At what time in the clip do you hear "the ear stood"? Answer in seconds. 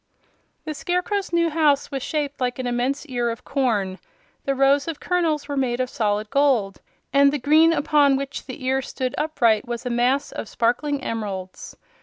8.47-9.13